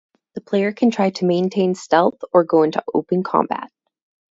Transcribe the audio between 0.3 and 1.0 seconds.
The player can